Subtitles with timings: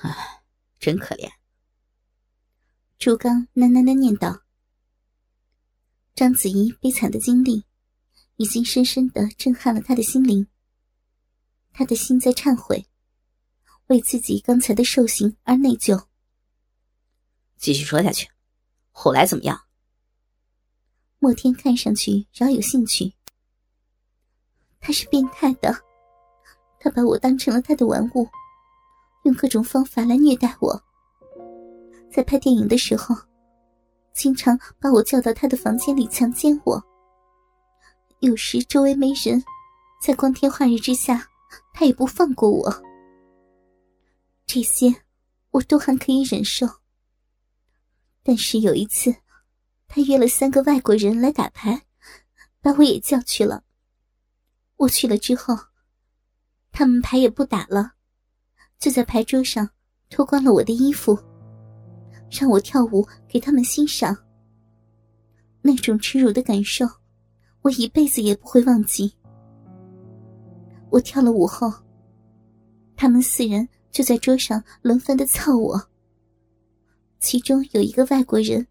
[0.00, 0.42] 唉，
[0.78, 1.28] 真可怜。
[2.98, 4.42] 朱刚喃喃的念道
[6.14, 7.64] ：“章子怡悲惨的经历，
[8.36, 10.46] 已经深深的震撼了他的心灵。
[11.72, 12.86] 他的心在忏悔，
[13.86, 16.06] 为自己刚才的受刑而内疚。”
[17.58, 18.28] 继续说下去，
[18.92, 19.64] 后来怎么样？
[21.18, 23.14] 莫天看上去饶有兴趣。
[24.78, 25.74] 他是变态的，
[26.78, 28.28] 他把我当成了他的玩物，
[29.28, 30.82] 用各种方法来虐待我。
[32.10, 33.14] 在拍电影的时候，
[34.14, 36.82] 经常把我叫到他的房间里强奸我。
[38.20, 39.44] 有时周围没人，
[40.02, 41.28] 在光天化日之下，
[41.74, 42.82] 他也不放过我。
[44.46, 44.94] 这些
[45.50, 46.66] 我都还可以忍受。
[48.22, 49.14] 但是有一次，
[49.86, 51.82] 他约了三个外国人来打牌，
[52.62, 53.62] 把我也叫去了。
[54.76, 55.54] 我去了之后，
[56.72, 57.92] 他们牌也不打了，
[58.78, 59.68] 就在牌桌上
[60.10, 61.18] 脱光了我的衣服。
[62.30, 64.14] 让我跳舞给他们欣赏，
[65.62, 66.86] 那种耻辱的感受，
[67.62, 69.10] 我一辈子也不会忘记。
[70.90, 71.72] 我跳了舞后，
[72.96, 75.82] 他们四人就在桌上轮番的操我。
[77.18, 78.66] 其中有一个外国人，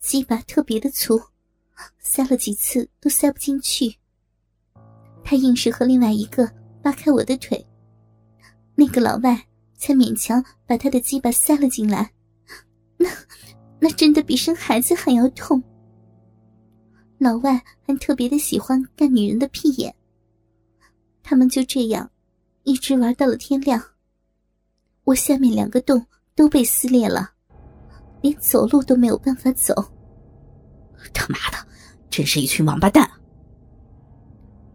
[0.00, 1.20] 鸡巴特别的粗，
[2.00, 3.96] 塞了几次都塞不进去。
[5.22, 6.50] 他硬是和另外一个
[6.82, 7.64] 扒开我的腿，
[8.80, 9.36] 那个老外
[9.76, 12.12] 才勉强把他的鸡巴塞了进来。
[12.96, 13.08] 那，
[13.80, 15.60] 那真的比生孩子还要痛。
[17.18, 19.92] 老外还特别的喜欢干女人的屁眼。
[21.24, 22.08] 他们就这样，
[22.62, 23.82] 一直玩到了天亮。
[25.02, 27.32] 我下面两个洞都被撕裂了，
[28.20, 29.74] 连走路都没有办法走。
[31.12, 31.58] 他妈的，
[32.08, 33.10] 真是一群王八蛋！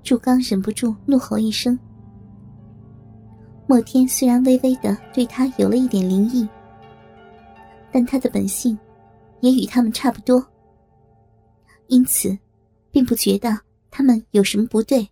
[0.04, 1.80] 朱刚忍不住怒吼一声。
[3.68, 6.48] 莫天虽然微微的对他有了一点灵异。
[7.92, 8.76] 但他的本性，
[9.42, 10.44] 也与他们差不多，
[11.90, 12.36] 因此，
[12.90, 13.56] 并不觉得
[13.92, 15.08] 他们有什么不对。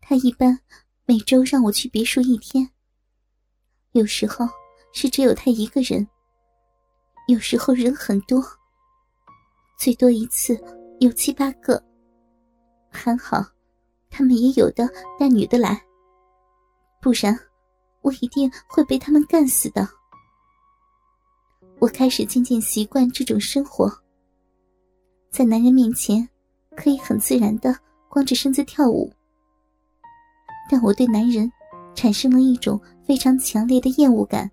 [0.00, 0.56] 他一般
[1.04, 2.70] 每周让我去别墅一天，
[3.90, 4.46] 有时候
[4.92, 6.06] 是只有他一个人，
[7.26, 8.40] 有时候人很多，
[9.76, 10.56] 最多一次
[11.00, 11.82] 有七八个。
[12.88, 13.44] 还好，
[14.08, 15.82] 他们也有的带女的来，
[17.00, 17.38] 不然
[18.02, 19.88] 我一定会被他们干死的。
[21.78, 23.90] 我开始渐渐习惯这种生活，
[25.30, 26.26] 在男人面前
[26.74, 29.12] 可以很自然的光着身子跳舞，
[30.70, 31.50] 但我对男人
[31.94, 34.50] 产生了一种非常强烈的厌恶感。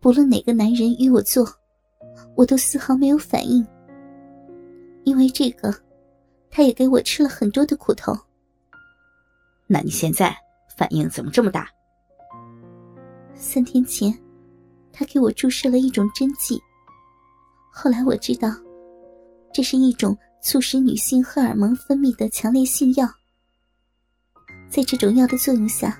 [0.00, 1.46] 不论哪个男人与我做，
[2.34, 3.64] 我都丝毫没有反应，
[5.04, 5.72] 因为这个，
[6.50, 8.12] 他也给我吃了很多的苦头。
[9.66, 10.36] 那你现在
[10.82, 11.68] 反应怎么这么大？
[13.36, 14.12] 三天前。
[14.92, 16.60] 他给我注射了一种针剂。
[17.70, 18.52] 后来我知道，
[19.54, 23.08] 这是一种促使女性荷尔蒙分泌的强烈性药。
[24.68, 25.96] 在这种药的作用下，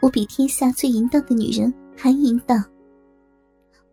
[0.00, 2.64] 我比天下最淫荡的女人还淫荡。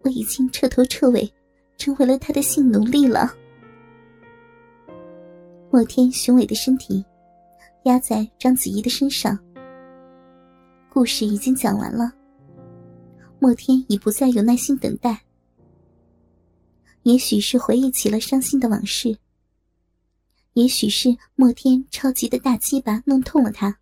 [0.04, 1.30] 我已经彻头彻尾
[1.78, 3.36] 成为了他的性奴隶了。
[5.70, 7.04] 莫天雄伟的身体
[7.84, 9.38] 压在章子怡的身上。
[10.94, 12.12] 故事已经讲完了。
[13.40, 15.22] 莫天已不再有耐心等待，
[17.04, 19.18] 也许是回忆起了伤心的往事，
[20.52, 23.80] 也许是莫天超级的大鸡巴弄痛了他。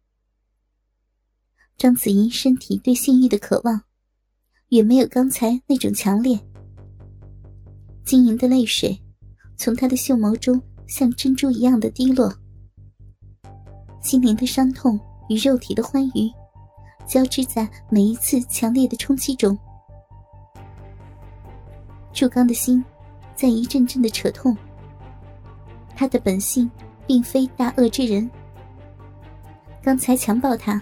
[1.77, 3.81] 章子怡身体对性欲的渴望，
[4.67, 6.39] 远没有刚才那种强烈。
[8.05, 8.95] 晶莹的泪水
[9.57, 12.31] 从她的秀眸中像珍珠一样的滴落，
[13.99, 16.31] 心灵的伤痛与肉体的欢愉。
[17.09, 19.57] 交织在每一次强烈的冲击中，
[22.13, 22.85] 朱刚的心
[23.33, 24.55] 在一阵阵的扯痛。
[25.95, 26.69] 他的本性
[27.07, 28.29] 并非大恶之人，
[29.81, 30.79] 刚才强暴他，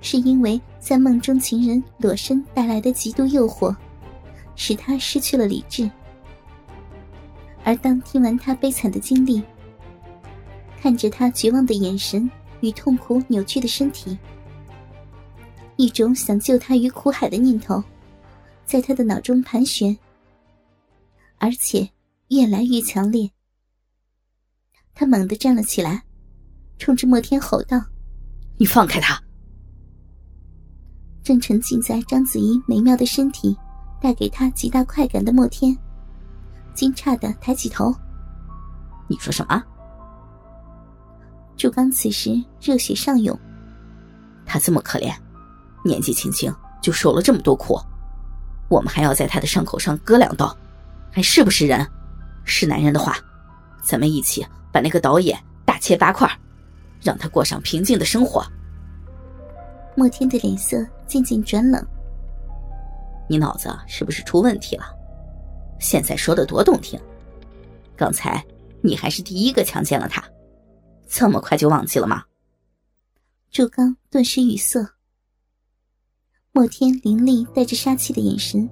[0.00, 3.76] 是因为在梦中情人裸身带来的极度诱惑，
[4.56, 5.88] 使他失去了理智。
[7.64, 9.42] 而当听完他悲惨的经历，
[10.80, 12.30] 看着他绝望的眼神
[12.62, 14.18] 与痛苦扭曲的身体。
[15.76, 17.82] 一种想救他于苦海的念头，
[18.64, 19.96] 在他的脑中盘旋，
[21.38, 21.88] 而且
[22.28, 23.30] 越来越强烈。
[24.94, 26.02] 他猛地站了起来，
[26.78, 27.82] 冲着莫天吼道
[28.56, 29.20] ：“你放开他！”
[31.24, 33.56] 正沉浸在章子怡美妙的身体
[34.00, 35.76] 带给他极大快感的莫天，
[36.74, 37.92] 惊诧的抬起头
[39.08, 39.60] ：“你说什么？”
[41.56, 43.36] 朱刚此时热血上涌，
[44.46, 45.12] 他这么可怜。
[45.84, 46.52] 年纪轻轻
[46.82, 47.78] 就受了这么多苦，
[48.68, 50.56] 我们还要在他的伤口上割两刀，
[51.12, 51.86] 还是不是人？
[52.44, 53.16] 是男人的话，
[53.82, 56.30] 咱们一起把那个导演大切八块，
[57.00, 58.44] 让他过上平静的生活。
[59.94, 61.86] 莫天的脸色渐渐转冷。
[63.28, 64.84] 你脑子是不是出问题了？
[65.78, 67.00] 现在说的多动听，
[67.96, 68.44] 刚才
[68.82, 70.22] 你还是第一个强奸了他，
[71.06, 72.22] 这么快就忘记了吗？
[73.50, 74.86] 朱刚顿时语塞。
[76.56, 78.70] 莫天凌厉带着杀气的眼神，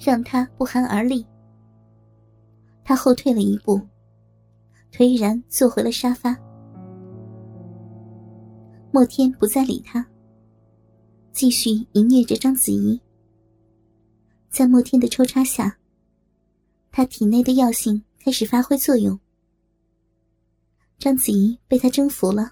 [0.00, 1.24] 让他不寒而栗。
[2.82, 3.80] 他后退了一步，
[4.90, 6.36] 颓然坐回了沙发。
[8.90, 10.04] 莫天不再理他，
[11.30, 13.00] 继续迎虐着章子怡。
[14.50, 15.78] 在莫天的抽插下，
[16.90, 19.16] 他体内的药性开始发挥作用。
[20.98, 22.50] 章子怡被他征服了，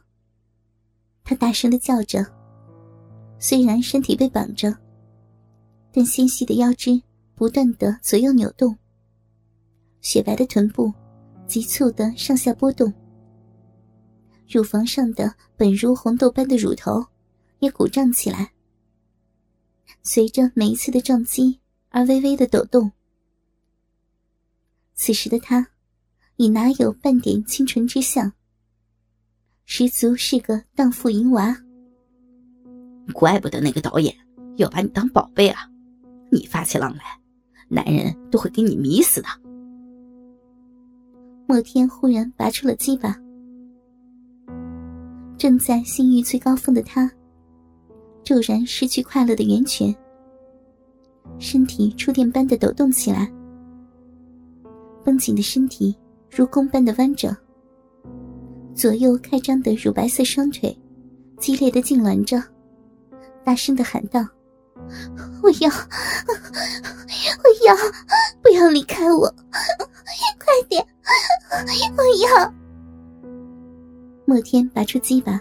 [1.24, 2.24] 他大声的叫着，
[3.44, 4.72] 虽然身体被绑着，
[5.92, 7.02] 但纤细的腰肢
[7.34, 8.78] 不断的左右扭动。
[10.00, 10.92] 雪白的臀部，
[11.48, 12.94] 急促的上下波动。
[14.48, 17.04] 乳房上的本如红豆般的乳头，
[17.58, 18.52] 也鼓胀起来，
[20.04, 21.58] 随着每一次的撞击
[21.88, 22.92] 而微微的抖动。
[24.94, 25.66] 此时的他，
[26.36, 28.32] 已哪有半点清纯之相，
[29.64, 31.60] 十足是个荡妇淫娃。
[33.12, 34.14] 怪不得那个导演
[34.56, 35.68] 要把你当宝贝啊！
[36.30, 37.02] 你发起浪来，
[37.68, 39.28] 男人都会给你迷死的。
[41.46, 43.14] 莫天忽然拔出了鸡巴，
[45.36, 47.10] 正在性欲最高峰的他，
[48.22, 49.94] 骤然失去快乐的源泉，
[51.38, 53.30] 身体触电般的抖动起来，
[55.04, 55.94] 绷紧的身体
[56.30, 57.36] 如弓般的弯着，
[58.74, 60.74] 左右开张的乳白色双腿
[61.38, 62.42] 激烈的痉挛着，
[63.44, 64.20] 大声的喊道
[65.42, 67.76] ：“我要，我要，
[68.42, 69.28] 不要离开我，
[70.38, 70.84] 快点！”
[71.96, 72.54] 我要。
[74.24, 75.40] 莫天拔出鸡巴，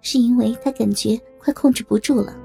[0.00, 2.36] 是因为他感觉快控制不住了。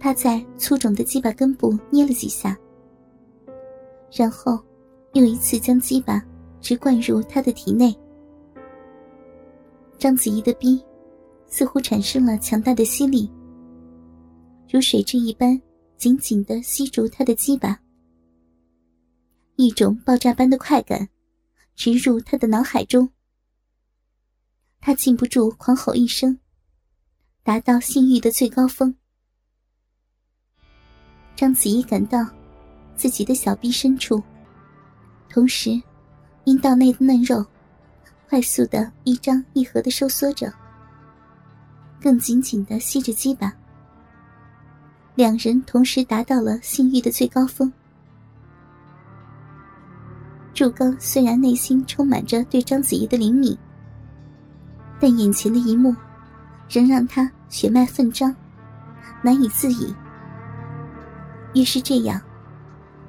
[0.00, 2.56] 他在粗肿的鸡巴根部捏了几下，
[4.10, 4.58] 然后
[5.12, 6.20] 又一次将鸡巴
[6.60, 7.94] 直灌入他的体内。
[9.98, 10.84] 章子怡的逼
[11.46, 13.30] 似乎产生了强大的吸力，
[14.72, 15.60] 如水蛭一般
[15.98, 17.78] 紧紧的吸住他的鸡巴。
[19.56, 21.06] 一种爆炸般的快感，
[21.76, 23.06] 植入他的脑海中。
[24.80, 26.38] 他禁不住狂吼一声，
[27.42, 28.96] 达到性欲的最高峰。
[31.36, 32.26] 章子怡感到
[32.96, 34.22] 自己的小臂深处，
[35.28, 35.78] 同时
[36.44, 37.44] 阴道内的嫩肉
[38.26, 40.50] 快速的一张一合的收缩着，
[42.00, 43.54] 更紧紧的吸着鸡巴。
[45.14, 47.70] 两人同时达到了性欲的最高峰。
[50.54, 53.56] 祝刚虽然内心充满着对章子怡的怜悯，
[55.00, 55.94] 但眼前的一幕
[56.68, 58.34] 仍让他血脉奋张，
[59.22, 59.94] 难以自已。
[61.54, 62.20] 越是这样，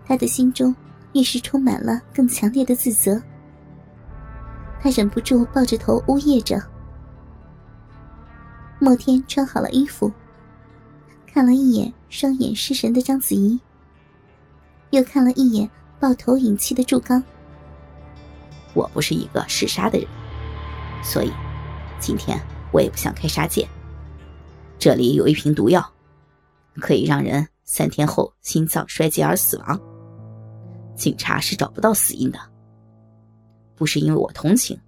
[0.05, 0.75] 他的心中
[1.13, 3.21] 越是充满了更强烈的自责。
[4.81, 6.61] 他忍不住抱着头呜咽着。
[8.79, 10.11] 莫天穿好了衣服，
[11.33, 13.59] 看了一眼双眼失神的章子怡，
[14.91, 15.67] 又看了一眼
[15.99, 17.23] 抱头隐气的祝刚。
[18.75, 20.07] 我不是一个嗜杀的人，
[21.03, 21.31] 所以
[21.99, 22.39] 今天
[22.71, 23.67] 我也不想开杀戒。
[24.77, 25.83] 这里有一瓶毒药，
[26.79, 29.81] 可以让人三天后心脏衰竭而死亡。
[30.95, 32.37] 警察是找不到死因的，
[33.73, 34.79] 不是因为我同情，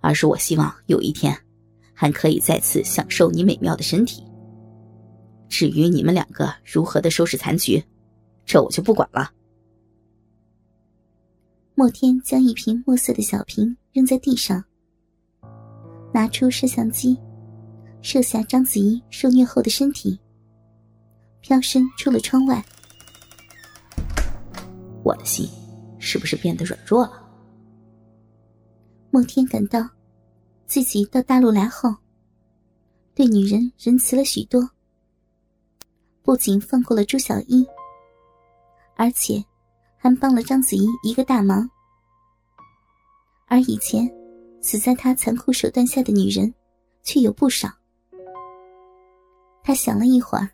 [0.00, 1.40] 而是我希望有一天
[1.94, 4.24] 还可以再次享受你美妙的身体。
[5.50, 7.84] 至于你们两个如何的收拾残局，
[8.46, 9.30] 这我就不管了。
[11.74, 14.62] 莫天将一瓶墨色的小瓶扔在地上，
[16.14, 17.18] 拿出摄像机，
[18.00, 20.18] 摄下章子怡受虐后的身体，
[21.40, 22.64] 飘身出了窗外。
[25.02, 25.48] 我的心
[25.98, 27.28] 是不是变得软弱了？
[29.10, 29.84] 莫天感到，
[30.66, 31.92] 自己到大陆来后，
[33.14, 34.70] 对女人仁慈了许多，
[36.30, 37.66] 不仅放过了朱小一，
[38.94, 39.44] 而且。
[39.96, 41.68] 还帮了章子怡一个大忙，
[43.48, 44.08] 而以前
[44.62, 46.54] 死在他残酷手段下的女人，
[47.02, 47.68] 却有不少。
[49.64, 50.48] 他想了一会儿，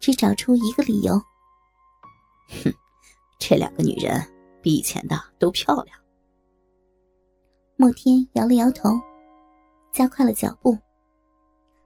[0.00, 1.14] 只找出一个理由
[2.64, 2.74] ：“哼，
[3.38, 4.20] 这两个女人
[4.60, 5.96] 比以前的都漂亮。”
[7.78, 8.90] 莫天摇了摇头，
[9.92, 10.76] 加快了脚步，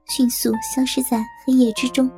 [0.06, 2.10] 迅速消失在黑夜之中。